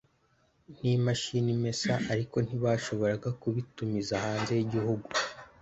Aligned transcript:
n 0.75 0.77
imashini 0.95 1.49
imesa 1.57 1.93
ariko 2.13 2.35
ntibashoboraga 2.45 3.29
kubitumiza 3.41 4.13
hanze 4.23 4.51
y 4.57 4.63
igihugu 4.65 5.07